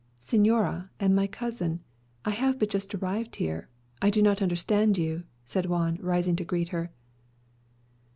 "Señora 0.19 0.89
and 0.99 1.15
my 1.15 1.27
cousin, 1.27 1.79
I 2.25 2.31
have 2.31 2.57
but 2.57 2.71
just 2.71 2.95
arrived 2.95 3.35
here. 3.35 3.69
I 4.01 4.09
do 4.09 4.23
not 4.23 4.41
understand 4.41 4.97
you," 4.97 5.25
said 5.45 5.67
Juan, 5.67 5.99
rising 6.01 6.35
to 6.37 6.43
greet 6.43 6.69
her. 6.69 6.91